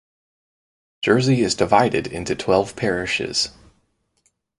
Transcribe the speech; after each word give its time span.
Jersey 1.03 1.41
is 1.43 1.53
divided 1.53 2.07
into 2.07 2.33
twelve 2.35 2.75
parishes. 2.75 3.49